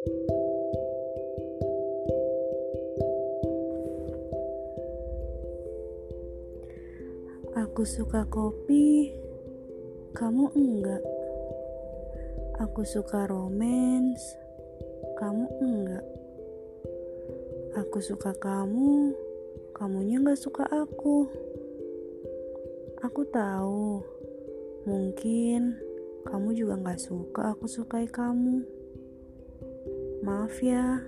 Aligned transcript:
Aku 0.00 0.08
suka 7.84 8.24
kopi, 8.32 9.12
kamu 10.16 10.48
enggak. 10.56 11.04
Aku 12.64 12.80
suka 12.88 13.28
romance, 13.28 14.24
kamu 15.20 15.44
enggak. 15.60 16.04
Aku 17.84 18.00
suka 18.00 18.32
kamu, 18.40 19.12
kamunya 19.76 20.16
enggak 20.24 20.40
suka 20.40 20.64
aku. 20.64 21.28
Aku 23.04 23.20
tahu, 23.28 24.00
mungkin 24.88 25.76
kamu 26.24 26.56
juga 26.56 26.80
enggak 26.80 27.04
suka 27.04 27.52
aku 27.52 27.68
sukai 27.68 28.08
kamu. 28.08 28.79
mafia. 30.30 31.02